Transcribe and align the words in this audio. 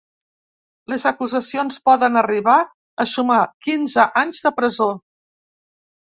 Les 0.91 1.03
acusacions 1.09 1.75
poden 1.89 2.15
arribar 2.21 2.55
a 3.03 3.07
sumar 3.11 3.37
quinze 3.67 4.05
anys 4.23 4.41
de 4.47 4.53
presó. 4.61 4.89